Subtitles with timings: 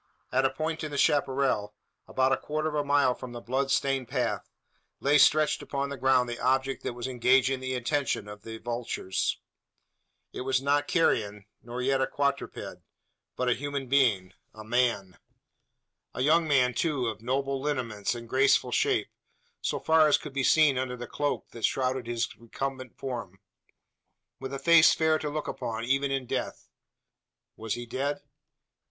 [0.31, 1.75] At a point in the chapparal,
[2.07, 4.49] about a quarter of a mile from the blood stained path,
[4.99, 9.37] lay stretched upon the ground the object that was engaging the attention of the vultures.
[10.33, 12.81] It was not carrion, nor yet a quadruped;
[13.35, 15.19] but a human being a man!
[16.15, 19.11] A young man, too, of noble lineaments and graceful shape
[19.61, 23.39] so far as could be seen under the cloak that shrouded his recumbent form
[24.39, 26.67] with a face fair to look upon, even in death.
[27.55, 28.23] Was he dead?